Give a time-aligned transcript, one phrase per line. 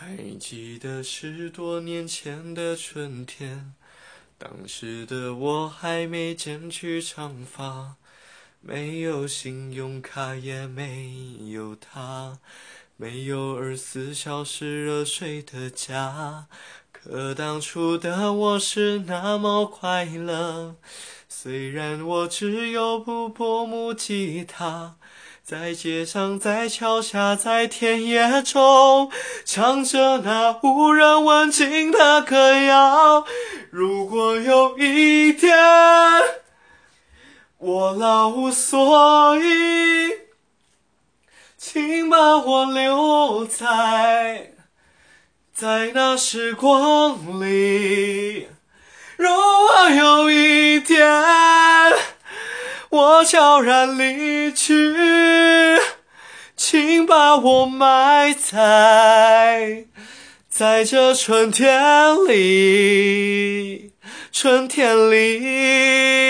[0.00, 3.74] 还记得十多年前的春天，
[4.38, 7.96] 当时的我还没剪去长发，
[8.60, 12.38] 没有信用卡也没有他，
[12.96, 16.46] 没有二十四小时热水的家。
[16.92, 20.76] 可当初的我是那么快乐，
[21.28, 24.94] 虽然我只有部破木吉他。
[25.48, 29.10] 在街上，在桥下，在田野中，
[29.46, 33.24] 唱着那无人问津的歌谣。
[33.70, 35.56] 如果有一天
[37.56, 40.10] 我老无所依，
[41.56, 44.52] 请把我留在
[45.54, 48.27] 在那时光里。
[52.90, 54.74] 我悄然离去，
[56.56, 59.84] 请把我埋在
[60.48, 61.70] 在这春天
[62.26, 63.92] 里，
[64.32, 66.27] 春天里。